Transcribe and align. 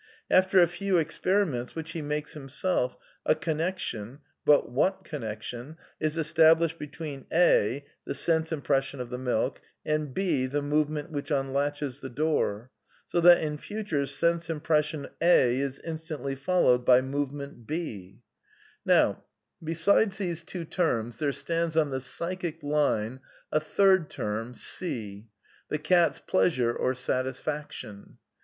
After 0.31 0.57
a 0.59 0.67
few 0.67 0.97
experiments, 0.97 1.75
which 1.75 1.91
he 1.91 2.01
makes 2.01 2.33
himself, 2.33 2.97
a 3.23 3.35
connection 3.35 4.17
(but 4.47 4.67
what 4.67 5.03
connection?) 5.03 5.77
is 5.99 6.17
established 6.17 6.79
between 6.79 7.27
a', 7.31 7.85
the 8.03 8.15
sense 8.15 8.51
impression 8.51 8.99
of 8.99 9.11
the 9.11 9.19
milk, 9.19 9.61
and 9.85 10.11
h, 10.17 10.49
the 10.49 10.63
movement 10.63 11.11
which 11.11 11.29
unlatches 11.29 11.99
the 11.99 12.09
door; 12.09 12.71
so 13.05 13.21
that, 13.21 13.43
in 13.43 13.59
future, 13.59 14.07
sense 14.07 14.47
impres 14.47 14.85
sion 14.85 15.07
a^ 15.21 15.49
is 15.51 15.77
instantly 15.81 16.33
followed 16.35 16.83
by 16.83 16.99
movement 17.01 17.69
h. 17.69 18.15
SOME 18.87 18.87
QUESTIONS 18.87 19.17
OF 19.19 19.77
PSYCHOLOGY 19.77 19.85
101 19.85 20.09
^NTow, 20.09 20.15
besides 20.15 20.17
these 20.17 20.43
Jtwo 20.43 20.69
tenns, 20.71 21.19
there 21.19 21.31
stands 21.31 21.77
on 21.77 21.91
the 21.91 22.01
psychic 22.01 22.63
line, 22.63 23.19
a 23.51 23.59
third 23.59 24.09
term, 24.09 24.53
cfy 24.55 25.27
the 25.69 25.77
cat's 25.77 26.17
pleasure 26.17 26.73
or 26.73 26.95
satisfaction. 26.95 28.17